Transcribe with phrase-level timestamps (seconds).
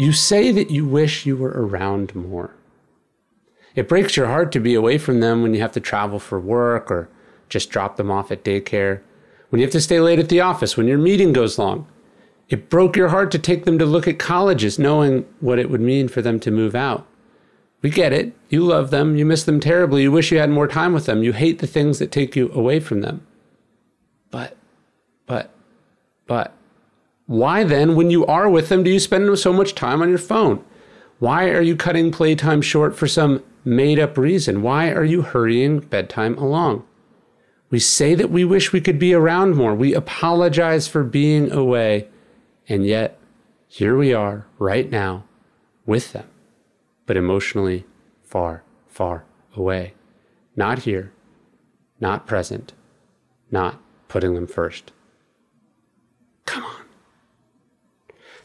[0.00, 2.54] You say that you wish you were around more.
[3.74, 6.40] It breaks your heart to be away from them when you have to travel for
[6.40, 7.10] work or
[7.50, 9.02] just drop them off at daycare,
[9.50, 11.86] when you have to stay late at the office, when your meeting goes long.
[12.48, 15.82] It broke your heart to take them to look at colleges, knowing what it would
[15.82, 17.06] mean for them to move out.
[17.82, 18.32] We get it.
[18.48, 19.16] You love them.
[19.16, 20.00] You miss them terribly.
[20.00, 21.22] You wish you had more time with them.
[21.22, 23.26] You hate the things that take you away from them.
[24.30, 24.56] But,
[25.26, 25.50] but,
[26.26, 26.54] but,
[27.30, 30.18] why then, when you are with them, do you spend so much time on your
[30.18, 30.64] phone?
[31.20, 34.62] Why are you cutting playtime short for some made up reason?
[34.62, 36.82] Why are you hurrying bedtime along?
[37.70, 39.76] We say that we wish we could be around more.
[39.76, 42.08] We apologize for being away.
[42.68, 43.16] And yet,
[43.68, 45.22] here we are right now
[45.86, 46.26] with them,
[47.06, 47.84] but emotionally
[48.24, 49.94] far, far away.
[50.56, 51.12] Not here,
[52.00, 52.72] not present,
[53.52, 54.90] not putting them first.
[56.44, 56.89] Come on.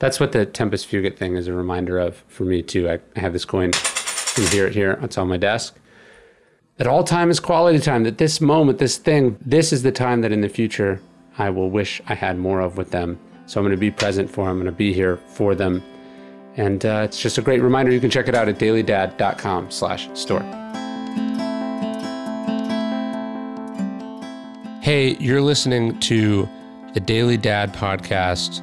[0.00, 2.88] That's what the Tempus Fugit thing is a reminder of for me too.
[2.88, 3.70] I, I have this coin.
[4.38, 4.98] You hear it here.
[5.02, 5.78] It's on my desk.
[6.78, 8.04] That all time is quality time.
[8.04, 11.02] That this moment, this thing, this is the time that in the future
[11.36, 13.18] I will wish I had more of with them.
[13.44, 14.52] So I'm going to be present for them.
[14.52, 15.82] I'm going to be here for them.
[16.56, 17.92] And uh, it's just a great reminder.
[17.92, 20.40] You can check it out at dailydad.com slash store.
[24.80, 26.48] Hey, you're listening to
[26.94, 28.62] the Daily Dad podcast